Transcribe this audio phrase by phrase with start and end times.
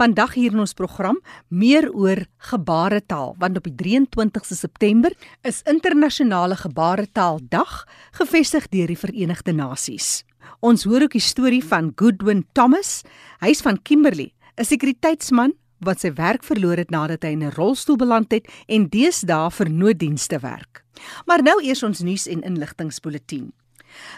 [0.00, 1.18] Vandag hier in ons program
[1.52, 5.12] meer oor gebaretaal want op die 23ste September
[5.44, 7.74] is internasionale gebaretaaldag
[8.16, 10.22] gevestig deur die Verenigde Nasies.
[10.64, 13.02] Ons hoor ook die storie van Goodwin Thomas.
[13.44, 15.52] Hy's van Kimberley, 'n sekuriteitsman
[15.84, 19.68] wat sy werk verloor het nadat hy in 'n rolstoel beland het en deesdae vir
[19.70, 20.82] nooddienste werk.
[21.26, 23.52] Maar nou eers ons nuus en inligtingspulsatie.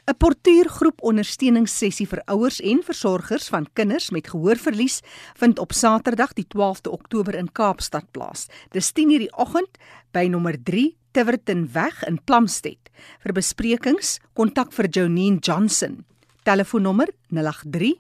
[0.07, 5.01] 'n Portuïergroep ondersteuningssessie vir ouers en versorgers van kinders met gehoorverlies
[5.35, 8.49] vind op Saterdag die 12de Oktober in Kaapstad plaas.
[8.71, 9.79] Dis 10:00 die oggend
[10.13, 12.89] by nommer 3 Tivertonweg in Plumstead.
[13.21, 16.05] Vir besprekings, kontak vir Jonine Johnson.
[16.43, 17.99] Telefoonnommer 083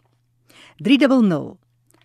[0.82, 1.58] 300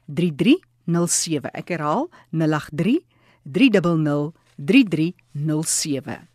[0.07, 1.51] 3307.
[1.53, 2.99] Ek herhaal 083
[3.43, 6.27] 300 3307.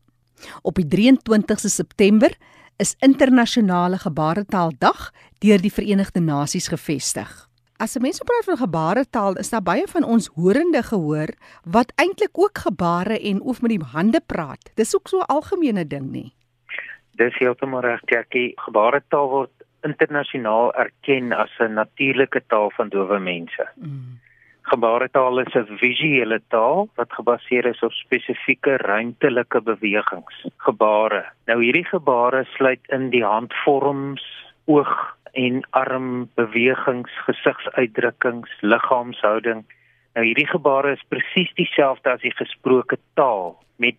[0.62, 2.36] Op die 23ste September
[2.76, 7.49] is internasionale gebaretaaldag deur die Verenigde Nasies gevestig.
[7.80, 11.30] As 'n mens praat van gebaretaal, is daar baie van ons horende gehoor
[11.64, 14.70] wat eintlik ook gebare en of met die hande praat.
[14.74, 16.32] Dis ook so 'n algemene ding nie.
[17.16, 18.52] Dis heeltemal reg, Jackie.
[18.56, 23.68] Gebaretaal word internasionaal erken as 'n natuurlike taal van dowe mense.
[23.74, 24.20] Mm.
[24.62, 31.24] Gebaretaal is 'n visuele taal wat gebaseer is op spesifieke ruimtelike bewegings, gebare.
[31.46, 34.24] Nou hierdie gebare sluit in die handvorms,
[34.64, 39.64] oog en armbewegings, gesigsuitdrukkings, liggaamshouding.
[40.14, 43.98] Nou hierdie gebare is presies dieselfde as die gesproke taal met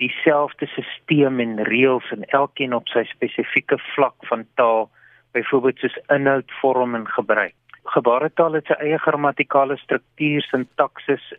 [0.00, 4.88] dieselfde stelsel en reëls en elkeen op sy spesifieke vlak van taal,
[5.36, 7.54] byvoorbeeld soos inhoud, vorm en gebruik.
[7.94, 11.32] Gebaretaal het sy eie grammatikale struktuur, sintaksis,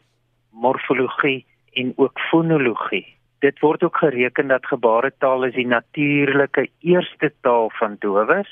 [0.51, 3.05] morfologie en ook fonologie.
[3.41, 8.49] Dit word ook gereken dat gebaretaal is die natuurlike eerste taal van dowes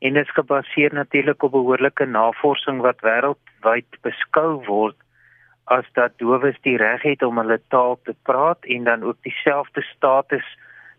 [0.00, 4.96] en is gebaseer natuurlik op behoorlike navorsing wat wêreldwyd beskou word
[5.64, 9.82] as dat dowes die reg het om hulle taal te praat en dan ook dieselfde
[9.94, 10.44] status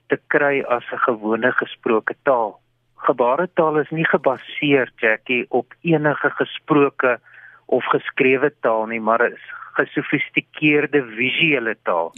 [0.08, 2.60] te kry as 'n gewone gesproke taal.
[2.96, 7.20] Gebaretaal is nie gebaseer Jackie op enige gesproke
[7.66, 12.14] of geskrewe taal nie, maar is gesofistikeerde visuele taal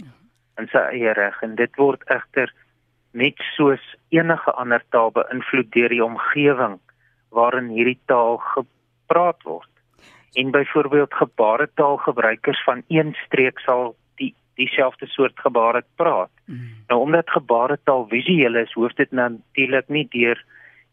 [0.58, 2.52] in sy eie reg en dit word egter
[3.12, 6.78] net soos enige ander taal beïnvloed deur die omgewing
[7.34, 9.70] waarin hierdie taal gepraat word.
[10.34, 16.30] En byvoorbeeld gebaretaalgebruikers van een streek sal die dieselfde soort gebare praat.
[16.44, 16.84] Mm.
[16.88, 20.44] Nou omdat gebaretaal visueel is, hoef dit natuurlik nie deur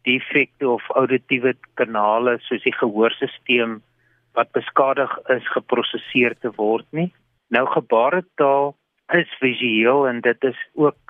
[0.01, 3.79] defekte of auditiewe kanale soos die gehoorstelsel
[4.35, 7.11] wat beskadig is geprosesseer te word nie.
[7.49, 8.75] Nou gebaretaal
[9.13, 11.04] is visueel en dit is ook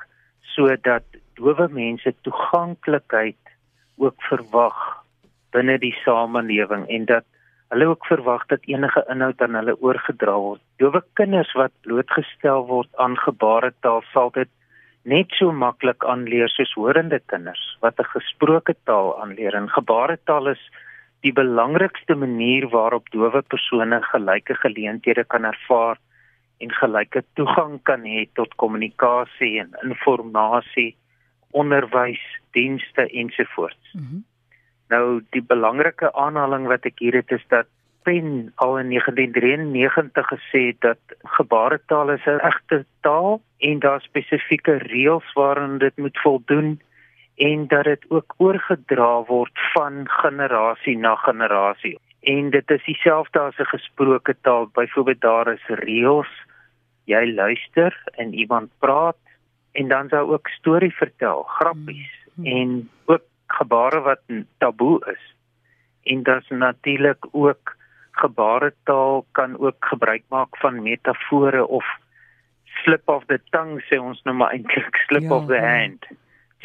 [0.56, 1.06] sodat
[1.38, 3.56] dowe mense toeganklikheid
[3.98, 4.78] ook verwag
[5.56, 7.26] binne die samelewing en dat
[7.74, 10.62] hulle ook verwag dat enige inhoud aan hulle oorgedra word.
[10.80, 14.52] Dowe kinders wat blootgestel word aan gebaretaal sal dit
[15.06, 19.56] net so maklik aanleer soos horende kinders wat 'n gesproke taal aanleer.
[19.56, 20.64] En gebaretaal is
[21.22, 25.98] die belangrikste manier waarop dowe persone gelyke geleenthede kan ervaar
[26.58, 30.96] en gelyke toegang kan hê tot kommunikasie en inligting,
[31.52, 33.94] onderwys, dienste ensovoorts.
[33.94, 34.24] Mm -hmm.
[34.90, 37.68] Nou die belangrike aanhaling wat ek hier het is dat
[38.06, 41.00] Pen al in 1993 gesê dat
[41.38, 46.82] gebaretaal is 'n egte taal en daar spesifieke reëls waaraan dit moet voldoen
[47.36, 51.98] en dat dit ook oorgedra word van generasie na generasie.
[52.26, 54.66] En dit is dieselfde as 'n gesproke taal.
[54.74, 56.32] Byvoorbeeld daar is reëls.
[57.06, 59.18] Jy luister en iemand praat
[59.72, 62.46] en dan sou ook storie vertel, grappies hmm.
[62.46, 64.22] en ook gebare wat
[64.58, 65.36] taboe is.
[66.04, 67.76] En dit's natuurlik ook
[68.12, 71.86] gebaretaal kan ook gebruik maak van metafore of
[72.66, 75.98] slip of the tongue sê ons nou maar eintlik slip ja, of the ja.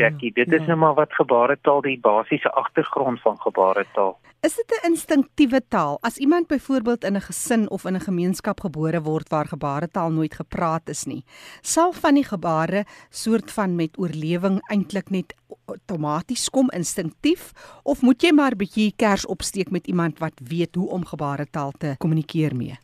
[0.01, 0.73] Jackie, dit ja, is ja.
[0.73, 4.17] nou maar wat gebaretaal die basiese agtergrond van gebaretaal.
[4.41, 5.99] Is dit 'n instinktiewe taal?
[6.01, 10.35] As iemand byvoorbeeld in 'n gesin of in 'n gemeenskap gebore word waar gebaretaal nooit
[10.35, 11.25] gepraat is nie,
[11.61, 15.35] sal van die gebare soort van met oorlewing eintlik net
[15.67, 17.53] outomaties kom instinktief
[17.83, 21.95] of moet jy maar bietjie kers opsteek met iemand wat weet hoe om gebaretaal te
[21.99, 22.79] kommunikeer mee?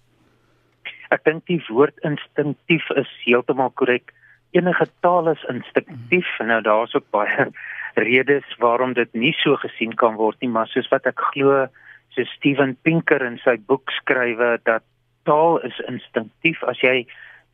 [1.09, 4.13] Ek dink die woord instinktief is heeltemal korrek.
[4.51, 6.29] Enige taal is instinktief.
[6.39, 6.47] Mm.
[6.47, 7.51] Nou daar's ook baie
[8.09, 11.67] redes waarom dit nie so gesien kan word nie, maar soos wat ek glo,
[12.15, 14.85] so Steven Pinker in sy boek skrywe dat
[15.25, 16.63] taal is instinktief.
[16.65, 17.07] As jy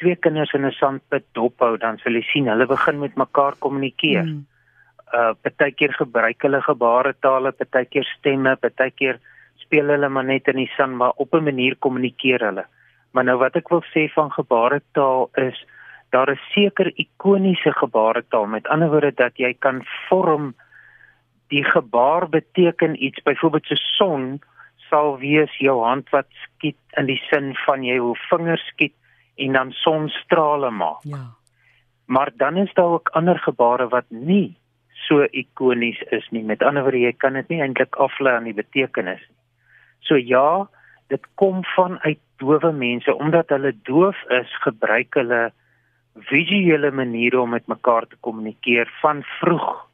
[0.02, 4.24] twee kinders in 'n sandput dophou, dan sal jy sien hulle begin met mekaar kommunikeer.
[4.24, 4.46] Mm.
[5.12, 9.20] Uh partykeer gebruik hulle gebaretale, partykeer stemme, partykeer
[9.60, 12.64] speel hulle maar net in die sand, maar op 'n manier kommunikeer hulle.
[13.12, 15.64] Maar nou wat ek wil sê van gebaretaal is
[16.12, 18.46] daar is seker ikoniese gebaretaal.
[18.46, 20.52] Met ander woorde dat jy kan vorm
[21.52, 23.22] die gebaar beteken iets.
[23.24, 24.40] Byvoorbeeld so son
[24.88, 28.94] sal wees jou hand wat skiet in die sin van jy hoe vingers skiet
[29.40, 31.00] en dan sonstrale maak.
[31.08, 31.32] Ja.
[32.06, 34.56] Maar dan is daar ook ander gebare wat nie
[35.08, 36.44] so ikonies is nie.
[36.44, 39.40] Met ander woorde jy kan dit nie eintlik aflei aan die betekenis nie.
[40.04, 40.68] So ja,
[41.08, 45.52] dit kom van uit dowe mense omdat hulle doof is, gebruik hulle
[46.14, 49.90] visuele maniere om met mekaar te kommunikeer van vroeg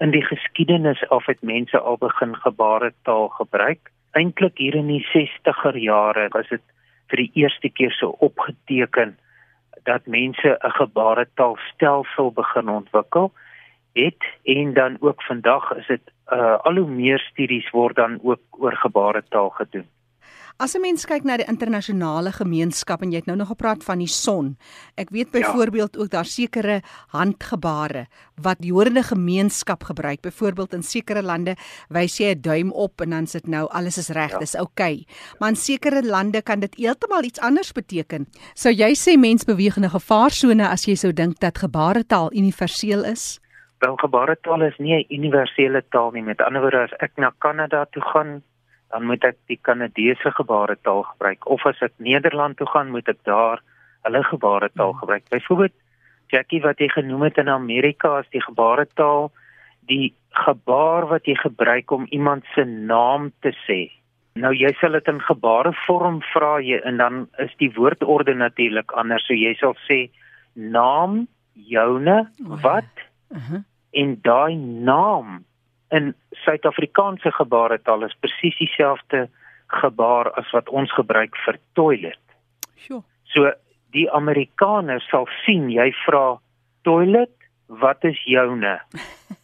[0.00, 3.90] in die geskiedenis af het mense al begin gebaretaal gebruik.
[4.16, 6.62] Eintlik hier in die 60er jare was dit
[7.12, 9.18] vir die eerste keer so opgeteken
[9.84, 13.32] dat mense 'n gebaretaalstelsel begin ontwikkel
[13.92, 18.40] het en dan ook vandag is dit uh, al hoe meer studies word dan ook
[18.50, 19.86] oor gebaretaal gedoen.
[20.60, 23.98] As 'n mens kyk na die internasionale gemeenskap en jy het nou nog gepraat van
[23.98, 24.58] die son.
[24.94, 25.40] Ek weet ja.
[25.40, 26.00] byvoorbeeld ja.
[26.00, 30.20] ook daar sekere handgebare wat die horende gemeenskap gebruik.
[30.20, 31.56] Byvoorbeeld in sekere lande
[31.88, 34.38] wys jy 'n duim op en dan sit nou alles is reg, ja.
[34.38, 35.00] dis oukei.
[35.00, 35.06] Okay.
[35.38, 38.26] Maar in sekere lande kan dit heeltemal iets anders beteken.
[38.54, 43.04] Sou jy sê mens beweeg in 'n gevaarsone as jy sou dink dat gebaretaal universeel
[43.04, 43.40] is?
[43.78, 46.22] Wel gebaretaal is nie 'n universele taal nie.
[46.22, 48.42] Met ander woorde as ek na Kanada toe gaan
[48.90, 53.22] dan moet ek die Kanadese gebaretaal gebruik of as ek Nederland toe gaan moet ek
[53.28, 53.62] daar
[54.06, 55.00] hulle gebaretaal hmm.
[55.02, 55.28] gebruik.
[55.30, 55.76] Byvoorbeeld
[56.30, 59.30] Jackie wat jy genoem het in Amerika as die gebaretaal
[59.90, 60.12] die
[60.46, 63.80] gebaar wat jy gebruik om iemand se naam te sê.
[64.38, 69.26] Nou jy sal dit in gebarevorm vra jy en dan is die woordorde natuurlik anders.
[69.26, 70.04] So jy sal sê
[70.54, 72.30] naam joune
[72.62, 72.90] wat
[73.30, 73.62] uh -huh.
[73.90, 75.44] en daai naam
[75.90, 79.28] in Suid-Afrikaanse gebaretaal is presies dieselfde
[79.80, 82.22] gebaar as wat ons gebruik vir toilet.
[82.76, 83.02] Sjoe.
[83.34, 83.50] So
[83.94, 86.38] die Amerikaners sal sien jy vra
[86.86, 87.34] toilet,
[87.82, 88.78] wat is joune?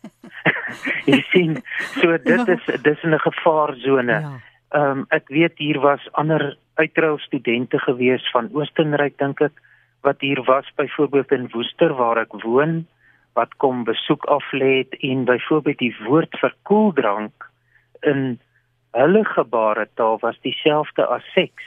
[1.10, 1.58] jy sien,
[2.00, 2.56] so dit ja.
[2.56, 4.20] is dis 'n gevaarsone.
[4.26, 4.34] Ja.
[4.74, 9.62] Ehm um, ek weet hier was ander uitrou studente gewees van Oostenryk dink ek
[10.02, 12.86] wat hier was byvoorbeeld in Woester waar ek woon
[13.36, 17.48] wat kom besoek af lê en byvoorbeeld die woord vir koeldrank
[18.00, 18.38] in
[18.96, 21.64] hulle gebaretaal was dieselfde as seks.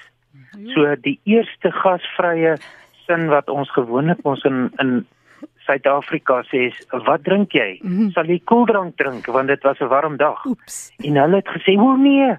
[0.57, 0.73] Ja.
[0.73, 2.57] So die eerste gasvrye
[3.05, 4.99] sin wat ons gewoonlik ons in in
[5.69, 7.79] Suid-Afrika sê is wat drink jy?
[7.81, 8.11] Mm -hmm.
[8.11, 10.45] Sal jy koeldrank drink want dit was 'n warm dag.
[10.45, 10.91] Oeps.
[10.97, 12.37] En hulle het gesê, "O nee."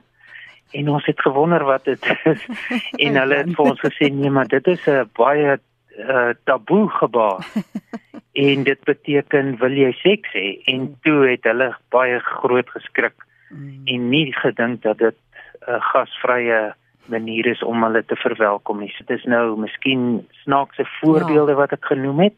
[0.73, 2.47] En ons het gewonder wat dit is.
[3.07, 5.59] en hulle het vir ons gesê, "Nee, maar dit is 'n baie
[5.99, 7.47] uh, taboe gebaar."
[8.33, 10.95] en dit beteken wil jy seks hê en mm.
[11.07, 13.17] toe het hulle baie groot geskrik
[13.51, 13.87] mm.
[13.95, 16.61] en nie gedink dat dit 'n uh, gasvrye
[17.07, 18.95] manier is om hulle te verwelkom nie.
[18.99, 21.59] Dit is nou miskien snaakse voorbeelde ja.
[21.59, 22.37] wat ek genoem het,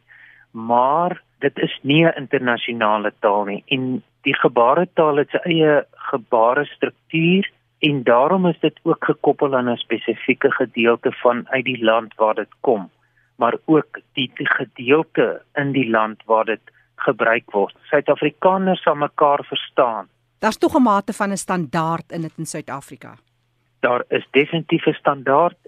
[0.50, 6.64] maar dit is nie 'n internasionale taal nie en die gebaretaal het sy eie gebare
[6.64, 7.50] struktuur
[7.82, 12.34] En daarom is dit ook gekoppel aan 'n spesifieke gedeelte van uit die land waar
[12.34, 12.90] dit kom,
[13.42, 16.72] maar ook die, die gedeelte in die land waar dit
[17.06, 17.74] gebruik word.
[17.90, 20.10] Suid-Afrikaners sal mekaar verstaan.
[20.42, 23.12] Daar's tog 'n mate van 'n standaard in dit in Suid-Afrika.
[23.80, 25.58] Daar is definitief 'n standaard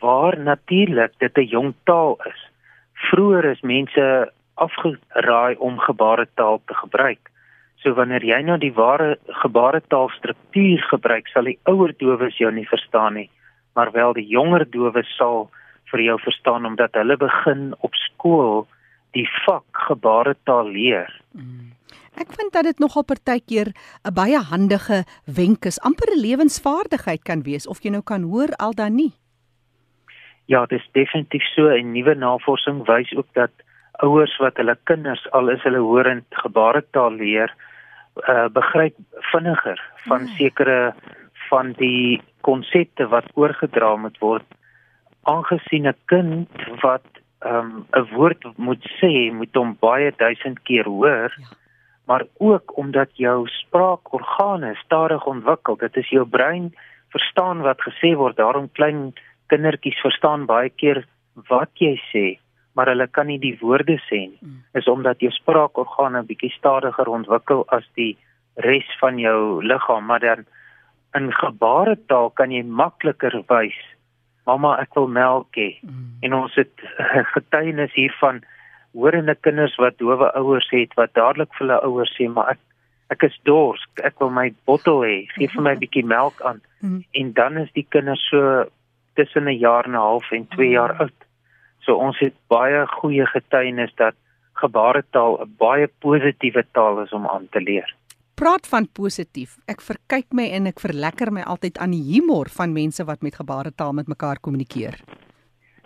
[0.00, 2.40] waar natuurlik dit 'n jong taal is.
[2.92, 7.30] Vroeger is mense afgeraai om gebaretaal te gebruik.
[7.76, 13.14] So wanneer jy nou die ware gebaretaalstruktuur gebruik, sal die ouer dowes jou nie verstaan
[13.14, 13.30] nie,
[13.74, 15.50] maar wel die jonger dowes sal
[15.90, 18.66] vir jou verstaan omdat hulle begin op skool
[19.16, 21.10] die vak gebaretaal leer.
[21.34, 21.70] Mm.
[22.20, 23.72] Ek vind dat dit nogal partykeer
[24.04, 28.50] 'n baie handige wenk is, amper 'n lewensvaardigheid kan wees of jy nou kan hoor
[28.58, 29.12] al dan nie.
[30.46, 33.50] Ja, dit is definitief so en nuwe navorsing wys ook dat
[34.02, 37.54] ouers wat hulle kinders al is hulle horend gebaretaal leer,
[38.28, 38.96] uh, begryp
[39.32, 40.28] vinniger van mm.
[40.38, 40.94] sekere
[41.48, 44.46] van die konsepte wat oorgedra moet word
[45.22, 46.48] aangesien 'n kind
[46.82, 47.06] wat
[47.44, 51.48] um, 'n woord moet sê moet hom baie duisend keer hoor ja.
[52.06, 56.72] maar ook omdat jou spraakorgane stadig ontwikkel dit is jou brein
[57.08, 59.12] verstaan wat gesê word daarom klein
[59.46, 61.04] kindertjies verstaan baie keer
[61.48, 62.38] wat jy sê
[62.74, 64.62] maar hulle kan nie die woorde sê nie mm.
[64.72, 68.16] is omdat jou spraakorgane bietjie stadiger ontwikkel as die
[68.56, 70.44] res van jou liggaam maar dan
[71.18, 73.78] in gebaretaal kan jy makliker wys
[74.50, 76.08] mamma ek wil melk hê mm.
[76.26, 76.88] en ons het
[77.34, 78.42] getuienis hiervan
[78.94, 82.60] horende kinders wat dowe ouers het wat dadelik vir hulle ouers sê maar ek
[83.14, 86.60] ek is dors ek wil my bottel hê gee vir my 'n bietjie melk aan
[86.82, 87.00] mm.
[87.22, 88.66] en dan is die kinders so
[89.18, 91.00] tussen 'n jaar en 'n half en 2 jaar mm.
[91.06, 91.18] oud
[91.86, 94.16] so ons het baie goeie getuienis dat
[94.62, 97.94] gebaretaal 'n baie positiewe taal is om aan te leer
[98.40, 99.58] praat van positief.
[99.68, 103.36] Ek verkyk my en ek verlekker my altyd aan die humor van mense wat met
[103.36, 104.96] gebaretaal met mekaar kommunikeer.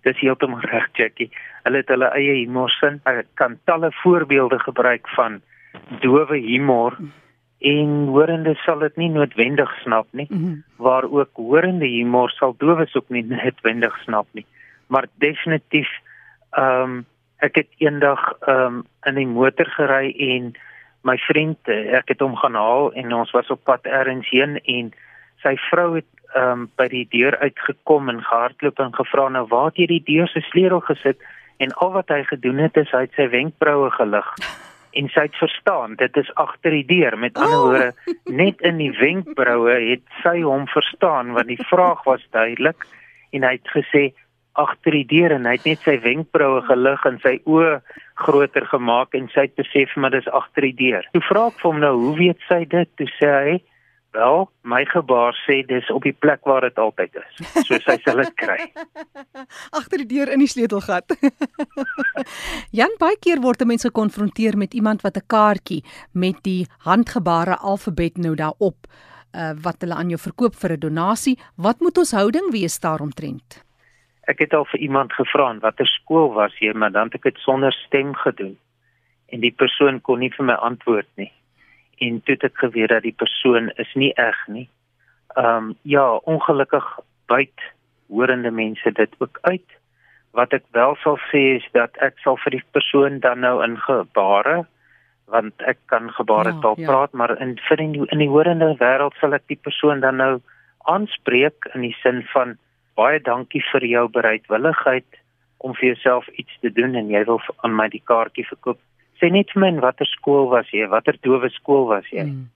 [0.05, 1.31] Dis heeltemal reg, Jackie.
[1.65, 3.01] Hulle het hulle eie humor sin.
[3.09, 5.41] Ek kan talle voorbeelde gebruik van
[6.05, 6.99] dowe humor
[7.65, 10.27] en horende sal dit nie noodwendig snap nie.
[10.29, 10.63] Mm -hmm.
[10.77, 14.47] Waar ook horende humor sal dowes ook nie noodwendig snap nie.
[14.87, 15.89] Maar definitief
[16.51, 17.05] ehm um,
[17.39, 20.55] ek het eendag ehm um, in die motor gery en
[21.05, 24.59] my vriend, eh, ek het hom gaan haal en ons was op pad ergens heen
[24.65, 24.93] en
[25.45, 29.83] sy vrou het um, by die deur uitgekom en gehardloop en gevra nou waar het
[29.83, 31.21] jy die deur se sleutel gesit
[31.63, 34.31] en al wat hy gedoen het is hy het sy wenkbroue gelig
[34.99, 37.65] en sy het verstaan dit is agter die deur met ander oh.
[37.69, 42.87] woorde net in die wenkbroue het sy hom verstaan want die vraag was duidelik
[43.35, 44.05] en hy het gesê
[44.55, 47.79] agter die deur en hy het net sy wenkbroue gelig en sy oë
[48.15, 51.07] groter gemaak en sy het besef maar dis agter die deur.
[51.13, 52.91] Toe vra ek vir hom nou, hoe weet sy dit?
[52.99, 53.55] Toe sê hy,
[54.15, 58.23] "Wel, my gebaar sê dis op die plek waar dit altyd is." So sy sal
[58.23, 58.71] dit kry.
[59.79, 61.17] agter die deur in die sleutelgat.
[62.79, 68.19] Jan baie keer word mense gekonfronteer met iemand wat 'n kaartjie met die handgebare alfabet
[68.19, 68.87] nou daarop
[69.35, 71.39] uh, wat hulle aan jou verkoop vir 'n donasie.
[71.57, 73.64] Wat moet ons houding wees daaromtrent?
[74.31, 77.39] Ek het al vir iemand gevra watter skool was jy, maar dan het ek dit
[77.45, 78.57] sonder stem gedoen.
[79.33, 81.33] En die persoon kon nie vir my antwoord nie.
[82.01, 84.69] En toe het ek geweet dat die persoon is nie eg nie.
[85.37, 86.85] Ehm um, ja, ongelukkig
[87.27, 87.71] byt
[88.09, 89.67] horende mense dit ook uit.
[90.31, 93.79] Wat ek wel sal sê is dat ek sal vir die persoon dan nou in
[93.79, 94.65] gebare
[95.33, 96.89] want ek kan gebare ja, taal ja, ja.
[96.91, 100.21] praat maar in vir in die, in die horende wêreld sal ek die persoon dan
[100.21, 100.35] nou
[100.91, 102.59] aanspreek in die sin van
[102.97, 105.21] baie dankie vir jou bereidwilligheid
[105.65, 108.81] om vir jouself iets te doen en jy wil aan my die kaartjie verkoop.
[109.21, 110.87] Sê net vir my watter skool was jy?
[110.93, 112.27] Watter dowe skool was jy?
[112.29, 112.51] Mm.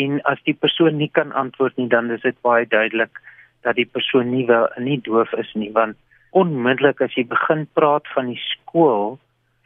[0.00, 3.18] En as die persoon nie kan antwoord nie, dan is dit baie duidelik
[3.66, 5.98] dat die persoon nie wel nie doof is nie, want
[6.30, 9.18] onmiddellik as jy begin praat van die skool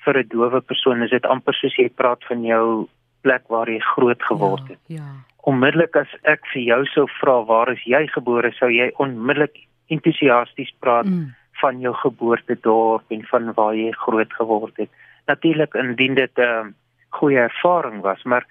[0.05, 2.89] vir 'n dowe persoon, is dit amper soos jy praat van jou
[3.23, 4.81] plek waar jy groot geword het.
[4.87, 4.97] Ja.
[4.97, 5.13] ja.
[5.45, 9.57] Onmiddellik as ek vir jou sou vra waar is jy gebore, sou jy onmiddellik
[9.87, 11.35] entoesiasties praat mm.
[11.61, 14.91] van jou geboortedorp en van waar jy groot geword het.
[15.27, 16.67] Natuurlik indien dit 'n uh,
[17.09, 18.47] goeie ervaring was, maar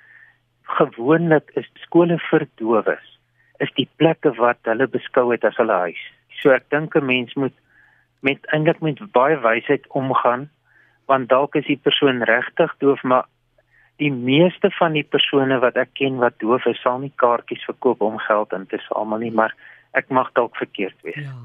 [0.64, 3.20] gewoonlik is skole vir dowes
[3.60, 6.02] is die plekke wat hulle beskou het as hulle huis.
[6.42, 7.54] So ek dink 'n mens moet
[8.24, 10.50] met eintlik met baie wysheid omgaan
[11.12, 13.26] want dalk is die persoon regtig doof maar
[14.02, 18.02] die meeste van die persone wat ek ken wat doof is sal nie kaartjies verkoop
[18.02, 19.56] om geld in te samel nie maar
[19.94, 21.24] ek mag dalk verkeerd wees.
[21.24, 21.36] Ja.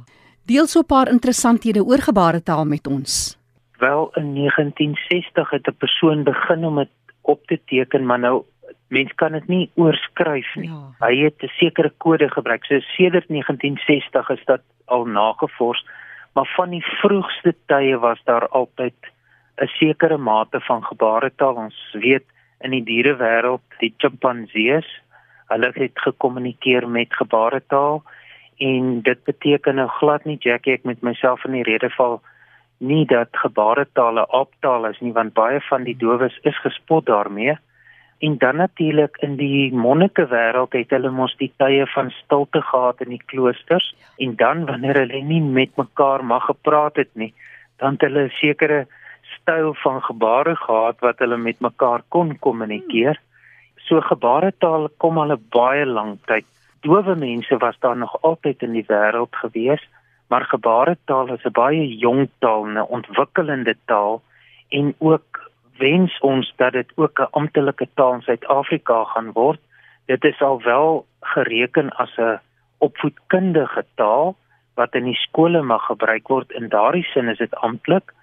[0.48, 3.38] Deel so 'n paar interessanthede oor gebaretaal met ons.
[3.78, 6.88] Wel in 1960 het 'n persoon begin om dit
[7.22, 8.44] op te teken, maar nou
[8.88, 10.70] mens kan dit nie oorskryf nie.
[10.70, 11.06] Ja.
[11.06, 12.64] Hy het 'n sekere kode gebruik.
[12.64, 15.84] So sedert 1960 is dit al nagevors,
[16.34, 18.94] maar van die vroegste tye was daar altyd
[19.56, 21.54] 'n sekere mate van gebaretaal.
[21.54, 22.24] Ons weet
[22.60, 24.86] in die dierewêreld, die chimpansees,
[25.46, 28.02] hulle het gekommunikeer met gebaretaal
[28.58, 32.20] en dit beteken nou glad nie Jackie ek met myself in die rede val
[32.78, 37.58] nie dat gebaretaal 'n optaal is nie want baie van die dowes is gespot daarmee.
[38.18, 43.00] En dan natuurlik in die monnike wêreld het hulle mos die tye van stilte gehad
[43.00, 47.34] in die kloosters en dan wanneer hulle nie met mekaar mag gepraat het nie,
[47.76, 48.86] dan het hulle 'n sekere
[49.22, 53.20] styl van gebare gehad wat hulle met mekaar kon kommunikeer.
[53.76, 56.44] So gebaretaal kom al 'n baie lank tyd.
[56.80, 59.88] Dowe mense was daar nog altyd in die wêreld gewees,
[60.28, 64.23] maar gebaretaal is 'n baie jong taal, 'n ontwikkelende taal
[64.68, 69.61] en ook wens ons dat dit ook 'n amptelike taal in Suid-Afrika gaan word.
[70.06, 72.40] Dit is al wel gereken as 'n
[72.78, 74.37] opvoedkundige taal
[74.75, 76.52] wat in die skole mag gebruik word.
[76.52, 78.14] In daardie sin is dit amptelik,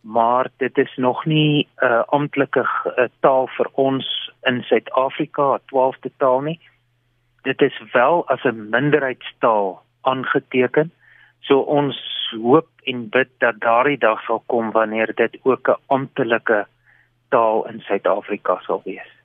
[0.00, 5.60] maar dit is nog nie 'n uh, amptelike uh, taal vir ons in Suid-Afrika, 'n
[5.66, 6.60] 12de taal nie.
[7.42, 10.92] Dit is wel as 'n minderheidstaal aangeteken.
[11.40, 11.96] So ons
[12.42, 16.66] hoop en bid dat daardie dag sal kom wanneer dit ook 'n amptelike
[17.28, 19.17] taal in Suid-Afrika sal wees.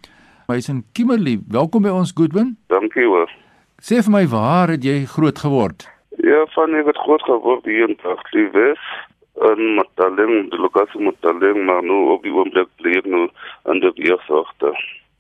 [0.52, 1.38] hy's in Kimberley.
[1.48, 2.58] Welkom by ons Goodwin.
[2.68, 3.32] Dankie hoor.
[3.80, 5.88] Sê vir my waar het jy groot geword?
[6.20, 8.84] Ja, van ek het groot geword hier in Tagliwes
[9.36, 13.28] in Mataleng, die lokasie Mataleng, maar nou op die oomblik bly ek nou
[13.72, 14.74] in die jeugsorgte.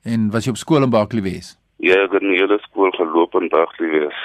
[0.04, 1.56] En was jy op skool in Bakliewees?
[1.80, 4.20] Ja, ek het in die hele skool geloop in Bakliewees.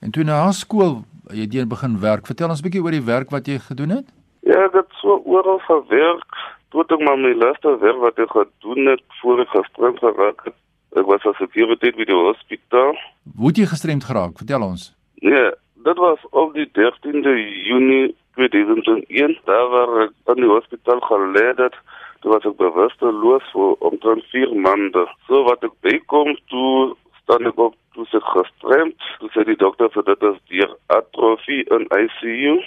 [0.00, 1.02] En toe na skool,
[1.34, 2.26] jy het begin werk.
[2.26, 4.06] Vertel ons 'n bietjie oor die werk wat jy gedoen het.
[4.42, 6.30] Ja, ek het so oral gewerk.
[6.70, 10.54] Toe ek maar my laaste werk wat ek gedoen het voor ek gestremd geraak het.
[10.96, 12.94] Ek was as sekuriteit by die hospitaal.
[13.36, 14.36] Hoe het jy gestremd geraak?
[14.36, 14.94] Vertel ons.
[15.14, 15.52] Ja,
[15.84, 17.34] dit was op die 13de
[17.66, 21.76] Junie 2001 daar waar ek in die hospitaal gelê het
[22.20, 25.04] toe was ek bewusteloos vir omtrent 4 maande.
[25.26, 29.08] So wat ek bykom toe staan ek op toe se gestremd.
[29.20, 30.68] Toe sê die dokter vir dit is die
[30.98, 32.58] atrofie in ICU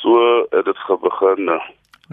[0.00, 0.20] so
[0.52, 1.62] het dit begin nou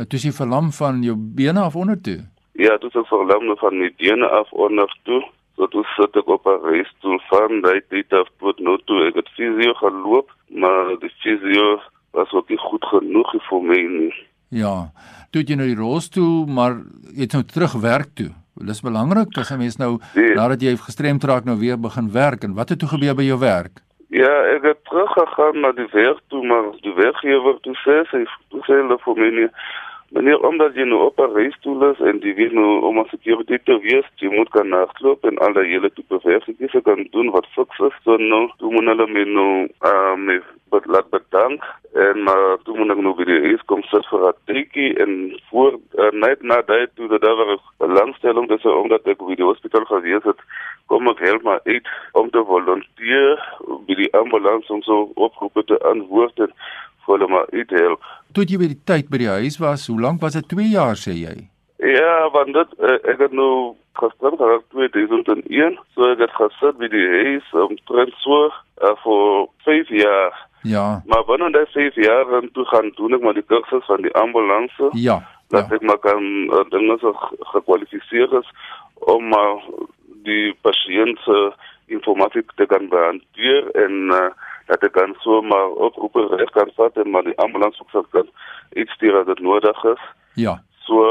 [0.08, 2.20] toe jy verlam van jou bene af onder toe?
[2.60, 5.22] Ja toe se verlam van my bene af onder toe.
[5.56, 9.08] So toe sit ek op 'n reistool van daai tyd af tot nou toe.
[9.08, 11.80] Ek het fisio geloop maar die fisio
[12.12, 14.14] was ook nie goed genoeg vir my nie.
[14.50, 14.92] Ja.
[15.32, 16.82] Toe jy nou die rolstoel, maar
[17.16, 18.32] jy het nou terug werk toe.
[18.60, 20.34] Dit is belangrik as 'n mens nou nee.
[20.36, 23.40] nadat jy gestremd raak nou weer begin werk en wat het toe gebeur by jou
[23.40, 23.82] werk?
[24.10, 28.26] Ja, ek het terug gegaan na die werk toe, maar die werkgewer toe sê sy
[28.68, 29.50] sê hulle vir my nie
[30.12, 33.58] Meneer, omdat jy nou op 'n reistool is en jy weet nou om as security
[33.64, 37.48] te wees, jy moet kan nagloop en al die hele tipe werk kan doen wat
[37.56, 37.96] fiks is.
[38.04, 40.44] So nou, toe moet hulle my nou uh, met
[40.86, 44.92] laat bedank en maar toe moet ek nou weer eens kom sit vir 'n tikkie
[45.04, 49.36] en voor uh, net na dit toe dat daar 'n belangstelling is omdat ek by
[49.36, 50.40] die hospitaal gewees het,
[50.86, 53.36] kom ek help maar uit om te volunteer
[53.88, 56.52] by die ambulans om so oproepe te antwoord en
[57.16, 58.04] hulle maar uithelp.
[58.34, 60.48] Toe jy by die tyd by die huis was, hoe lank was dit?
[60.54, 61.36] 2 jaar sê jy?
[61.82, 66.90] Ja, want dit uh, ek het nou gestrem geraak 2001, so ek het gesit by
[66.94, 70.38] die huis om trend so uh, vir 5 jaar.
[70.64, 71.02] Ja.
[71.10, 74.14] Maar wanneer daai 5 jaar dan toe gaan doen ek maar die kursus van die
[74.14, 74.92] ambulanse.
[74.94, 75.22] Ja.
[75.50, 75.76] Dat ja.
[75.76, 77.16] ek maar kan uh, dinge so
[77.56, 78.54] gekwalifiseer is
[79.10, 79.90] om maar uh,
[80.24, 81.52] die pasiënte
[81.92, 84.30] inligting te kan behanteer en uh,
[84.72, 88.30] dat ek kan so maar oproepe reg kan vat en maar die ambulans ook kan
[88.80, 90.04] iets stuur as dit nodig is.
[90.40, 90.62] Ja.
[90.88, 91.04] So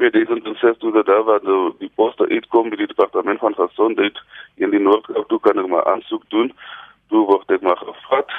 [0.00, 4.18] vir die intensive toe dat daar die, die poste uitkom by die departement van gesondheid
[4.58, 6.50] in die Noord-Kaap toe kan ek maar aansoek doen.
[7.12, 8.34] Toe word dit maar gevat.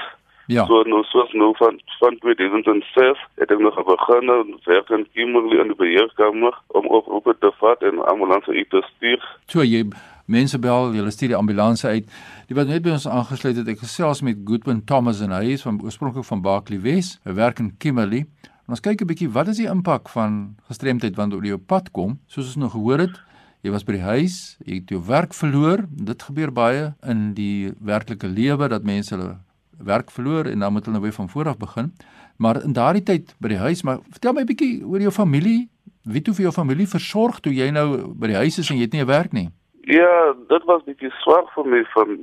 [0.52, 0.66] Ja.
[0.68, 5.72] So nou soos nou van van 2006 het ek nog begin werk in Kimberley in
[5.72, 9.24] die beheerkamer om oproepe te vat en ambulanse uit te stuur.
[9.48, 9.86] So jy
[10.26, 12.08] mense bel, jy stuur die ambulanse uit.
[12.48, 15.66] Die wat net by ons aangesluit het, ek gesels met Goodwin Thomas en hy is
[15.66, 17.18] van oorspronklik van Barkley Wes.
[17.28, 18.26] Hy werk in Kimberley.
[18.68, 22.20] En ons kyk 'n bietjie wat is die impak van gestremdheid wanneer op pad kom?
[22.28, 23.20] Soos ons nou gehoor het,
[23.62, 25.86] jy was by die huis, jy het jou werk verloor.
[25.92, 29.38] Dit gebeur baie in die werklike lewe dat mense hulle
[29.78, 31.92] werk verloor en dan moet hulle nou weer van voor af begin.
[32.38, 35.70] Maar in daardie tyd by die huis, maar vertel my 'n bietjie oor jou familie.
[36.04, 38.84] Wie toe vir jou familie versorg toe jy nou by die huis is en jy
[38.84, 39.50] het nie 'n werk nie?
[39.90, 42.18] Ja, dit was bietjie swaar vir my van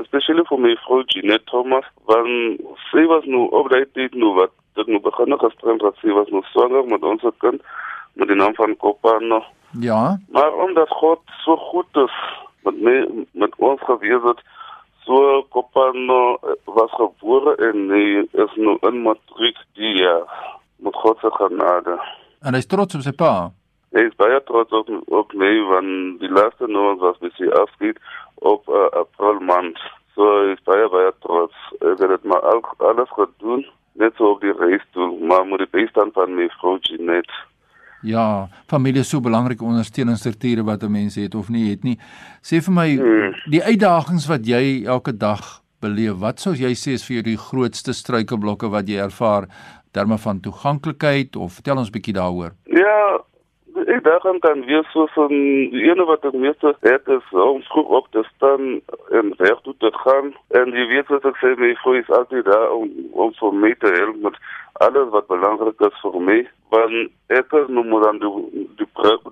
[0.00, 4.54] especially vir my vrou Jeanette Thomas, want sy was nou op daai tyd nou wat
[4.80, 7.60] dit nou begin nog gestrem dat sy was nou swanger met ons kind
[8.16, 9.42] met die naam van Kopano.
[9.80, 10.16] Ja.
[10.32, 12.16] Maar omdat God so goed is
[12.64, 12.96] met my
[13.32, 14.40] met ons gewees het,
[15.04, 20.28] So Kopano eh, was gebore en hy is nou in matriek die jaar
[20.82, 21.96] met God se genade.
[22.42, 23.50] En hy is trots op sy pa.
[23.92, 27.98] Hy is baie trots op op my want die laaste nou was met sy afskeid
[28.40, 29.78] op uh, April maand.
[30.16, 31.56] So is baie baie trots.
[31.80, 33.66] Hy het dit maar al, alles gedoen
[34.00, 37.40] net so op die reis toe, maar met die bystand van my vrou Jeanette.
[38.02, 41.98] Ja, familie is so belangrike ondersteuningsstrukture wat 'n mens het of nie het nie.
[42.42, 43.34] Sê vir my hmm.
[43.50, 47.36] die uitdagings wat jy elke dag beleef, wat sou jy sê is vir jou die
[47.36, 49.48] grootste struikelblokke wat jy ervaar
[49.92, 52.52] terme van toeganklikheid of vertel ons bietjie daaroor?
[52.64, 53.20] Ja,
[53.86, 55.32] ek dink dan weer so van
[55.72, 58.80] die ene wat ek meeste het is om vroeg op te staan
[59.18, 60.32] en weg toe te gaan.
[60.58, 62.90] En jy weet wat ek sê my vrou is altyd daar om
[63.24, 64.36] om vir my te help met
[64.84, 66.38] alles wat belangrik is vir my.
[66.74, 68.88] Want ek is nou moet dan die die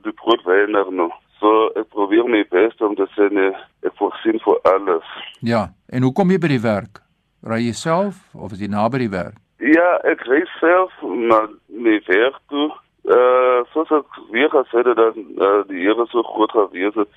[0.08, 1.10] die brood weiner nou.
[1.40, 3.54] So ek probeer my bes om te sê nee
[3.86, 5.14] ek voorsien vir alles.
[5.40, 7.02] Ja en hoe kom jy by die werk?
[7.46, 9.40] Ry jy self of is jy naby die werk?
[9.60, 12.70] Ja ek ry self na my werk toe
[13.04, 17.08] uh soos ek weer gesê het dat uh, die Here so groot gewees het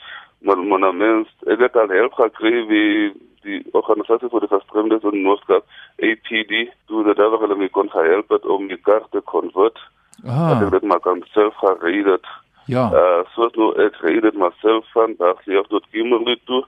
[0.44, 5.22] maar maar mens ek het al help gekry wie die organisasie vir die gestremdes in
[5.24, 5.66] Noordkaap
[6.08, 6.54] APD
[6.88, 9.80] toe dat hulle hulle my kon help het om die kaarte te konvert.
[10.24, 10.60] Ah.
[10.62, 12.28] Dat ek maar kan self gereed.
[12.72, 12.88] Ja.
[12.92, 16.64] Uh soos nou ek gereed myself van daar hier tot Kimberley toe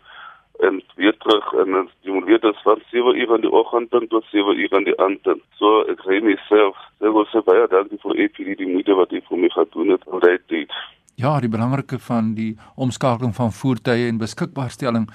[0.59, 4.25] en weer terug en jy moet weet dit van 7 uur in die oggend tot
[4.31, 5.31] 7 uur in die aand.
[5.59, 6.77] So ek ry myself.
[6.99, 10.05] Ek wil sê baie dankie vir APD die moeite wat jy vir my gedoen het
[10.05, 10.77] dit te doen.
[11.15, 15.07] Ja, die belangrike van die omskakeling van voertuie en beskikbaarstelling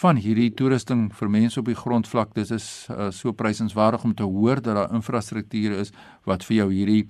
[0.00, 4.26] van hierdie toerusting vir mense op die grondvlak dis is uh, so prysenswaardig om te
[4.26, 5.92] hoor dat daar infrastruktuur is
[6.26, 7.06] wat vir jou hierdie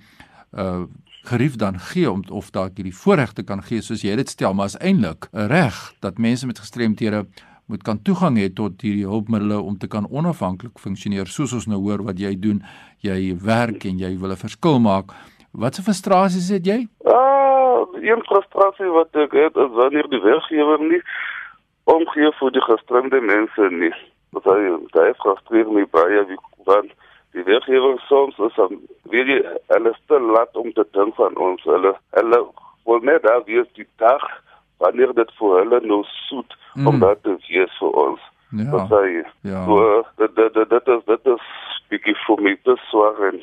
[0.53, 0.85] uh
[1.25, 4.69] gerief dan gee om of dalk hierdie voorregte kan gee soos jy dit stel maar
[4.69, 7.23] is eintlik reg dat mense met gestremthede
[7.67, 11.81] moet kan toegang hê tot hierdie hulpmiddels om te kan onafhanklik funksioneer soos ons nou
[11.81, 12.61] hoor wat jy doen
[13.01, 15.15] jy werk en jy wil 'n verskil maak
[15.51, 16.79] wat se frustrasies het jy?
[17.07, 21.01] Ah, een frustrasie wat ek het is wanneer die werkgewer nie
[21.83, 23.93] omgee vir die gestremde mense nie.
[24.35, 26.91] Wat hy daai frustreer my baie wie want
[27.37, 28.79] die werkgewer soms is om
[29.13, 29.39] weet jy
[29.73, 32.41] hulle stel laat om te dink van ons hulle hulle
[32.89, 34.23] wil net daar wees die dag
[34.83, 36.87] wanneer dit vir hulle nou soet mm.
[36.87, 38.21] om dat te wees vir ons.
[38.55, 38.69] Ja.
[38.71, 39.25] Wat sê jy?
[39.49, 39.65] Ja.
[39.65, 41.49] So dit dit dit dit is dit is
[41.91, 43.41] bietjie vir my te swaar en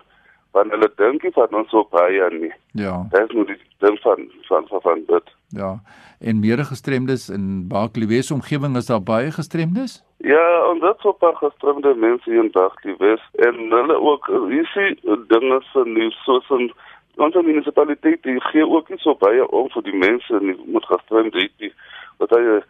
[0.52, 2.52] want hulle dink nie van ons so baie nie.
[2.78, 3.02] Ja.
[3.12, 5.34] Dit is nou die ding van van van, van dit.
[5.56, 5.74] Ja.
[6.20, 10.02] En meer gestremdes in Baakliewes omgewing is daar baie gestremdes?
[10.16, 14.98] Ja, en dit so paar gestremde mense in Baakliewes en hulle ook jy sien
[15.32, 16.70] dinge se nuus soos in
[17.16, 18.20] ons munisipaliteit
[18.50, 21.72] gee ook nie so baie om vir die mense met gestremdheid nie.
[22.18, 22.60] Wat hy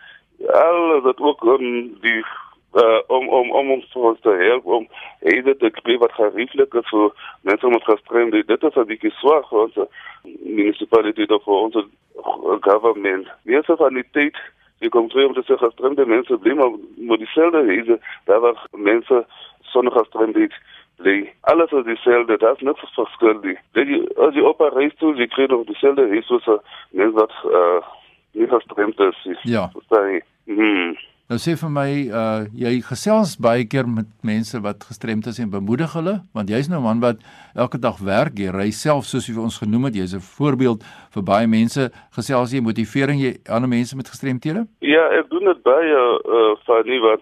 [0.50, 2.22] al dat ook um, die
[2.74, 4.88] uh, om om om ons ons te help om
[5.20, 8.46] hierdie te kry wat gerieflik is vir mense met gestremdheid.
[8.46, 9.78] Dit is 'n bietjie swaar vir ons
[10.59, 11.76] munisipaliteit of vir ons
[12.61, 13.28] government.
[13.42, 14.37] Mense van die tyd
[14.78, 19.26] die om te sê gestremde mense bly maar met dieselfde hierdie daar was mense
[19.61, 20.52] sonder gestremdheid
[21.02, 21.18] bly.
[21.52, 23.56] Alles is dieselfde, daar's niks verskil nie.
[23.78, 26.46] Dit as jy op 'n reis toe, jy kry nog dieselfde hê soos
[26.90, 27.80] mense wat uh
[28.32, 29.18] nie gestremd is.
[29.42, 29.70] Ja.
[29.88, 30.22] Sorry.
[30.46, 30.96] Hmm.
[31.32, 35.52] Nou sê vir my uh jy gesels baie keer met mense wat gestremd is en
[35.52, 37.22] bemoedig hulle want jy's nou 'n man wat
[37.54, 40.84] elke dag werk jy ry self soos jy vir ons genoem het jy's 'n voorbeeld
[41.14, 45.62] vir baie mense gesels jy motivering jy ander mense met gestremthede Ja ek doen dit
[45.62, 45.96] baie
[46.36, 47.20] uh van nie wat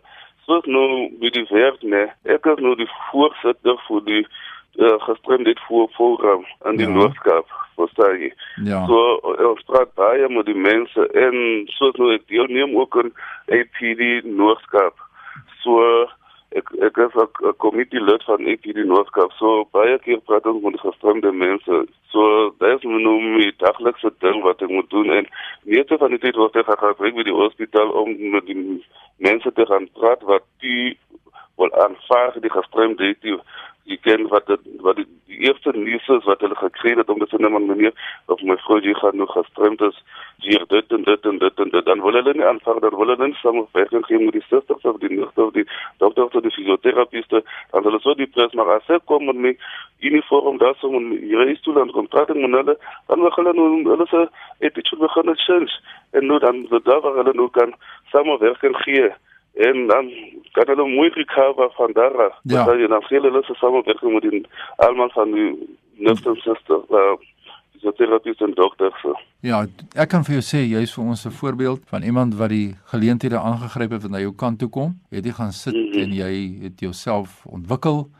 [0.50, 5.60] soos nou by die werk nee ek is nou die voorsitter vir die uh, gestremdheid
[5.68, 6.94] voor program in die ja.
[6.94, 8.30] Noordkaap verstaan jy.
[8.68, 8.84] Ja.
[8.86, 11.36] So ons praat baie met die mense en
[11.76, 13.12] soos nou ek deelneem ook aan
[13.56, 14.96] APD Noordkaap.
[15.64, 15.80] So
[16.58, 19.32] ek ek is 'n komitee lid van APD Noordkaap.
[19.38, 21.86] So baie keer praat ons met gestremde mense.
[22.12, 25.26] So dis nou my daglikse ding wat ek moet doen en
[25.64, 28.84] meeste van die tyd word ek gaan werk by die hospitaal om met die
[29.18, 30.98] mense te gaan praat wat die
[31.56, 33.38] wel aanvaar die gestremdheid die
[33.90, 37.18] jy ken wat dit wat die, die eerste nuus is wat hulle gekry het om
[37.22, 37.94] dit neem aan meneer
[38.32, 39.96] of my vrou jy gaan nog gestremd is
[40.44, 41.84] hier dit en dit en dit en dit.
[41.84, 45.00] Dan wil hulle nie aanvaar dan wil hulle nie samewerking gee met die susters of
[45.02, 45.66] die nurse of die
[46.02, 49.54] dokter of die fisioterapiste dan hulle so die pres maar as ek kom met my
[50.10, 52.76] uniform daar so met hier is toe dan kontrak met hulle
[53.08, 54.28] dan wil hulle nou hulle
[54.60, 55.80] het schon begin het sins
[56.12, 57.74] en nou dan daar waar hulle nou kan
[58.12, 59.10] samewerking gee
[59.54, 60.10] en dan
[60.52, 62.38] kan hulle mooi recover van daar af.
[62.42, 62.64] Ja.
[62.64, 65.50] Dat jy dan veel hulle se samewerking met die almal van die
[65.96, 67.18] nurse sister, uh
[67.80, 69.14] fisioterapist en dokter so.
[69.40, 69.62] Ja,
[69.96, 73.38] ek kan vir jou sê jy's vir ons 'n voorbeeld van iemand wat die geleenthede
[73.38, 75.00] aangegryp het wat na jou kant toe kom.
[75.10, 76.02] Jy het jy gaan sit mm -hmm.
[76.02, 78.10] en jy het jouself ontwikkel.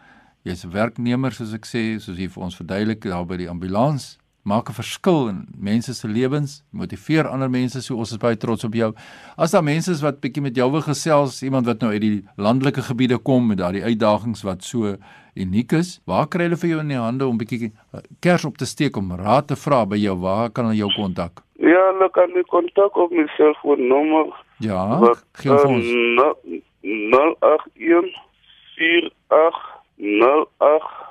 [0.42, 4.18] Jy's 'n werknemer soos ek sê, soos jy vir ons verduidelik daar by die ambulans
[4.50, 8.64] maak 'n verskil in mense se lewens, motiveer ander mense so ons is baie trots
[8.64, 8.90] op jou.
[9.36, 12.24] As daar mense is wat bietjie met jou wil gesels, iemand wat nou uit die
[12.36, 14.96] landelike gebiede kom met daardie uitdagings wat so
[15.34, 18.56] uniek is, waar kry hulle vir jou in die hande om bietjie eh, kers op
[18.56, 20.16] te steek om raad te vra by jou?
[20.18, 21.42] Waar kan hulle jou kontak?
[21.60, 24.34] Ja, hulle kan my kontak op my selfoonnommer.
[24.58, 25.86] Ja, wat, gee vir ons.
[26.82, 28.14] 081
[28.80, 31.08] 48 08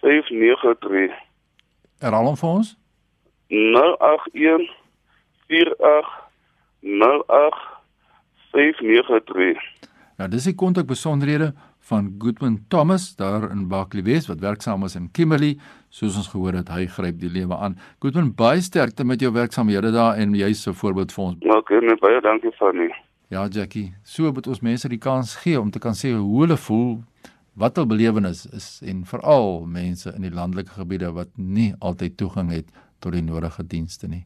[0.00, 1.29] 593
[2.00, 2.76] Herhaal hom vir ons.
[3.50, 4.68] 081
[5.50, 6.14] 48
[6.80, 7.66] 08
[8.52, 9.60] 593.
[10.20, 11.52] Nou dis die kontak besonderhede
[11.90, 15.54] van Goodwin Thomas daar in Barkley West wat werksaam is in Kimberley
[15.88, 17.76] soos ons gehoor het hy gryp die lewe aan.
[18.00, 21.36] Goodwin baie sterkte met jou werksamehede daar en jy's 'n voorbeeld vir ons.
[21.56, 22.92] Okay, nee, baie dankie vir nie.
[23.28, 26.56] Ja Jackie, so moet ons mense die kans gee om te kan sê hoe hulle
[26.56, 27.02] voel
[27.60, 32.48] wat hul belewenis is en veral mense in die landelike gebiede wat nie altyd toegang
[32.54, 32.70] het
[33.04, 34.24] tot die nodige dienste nie.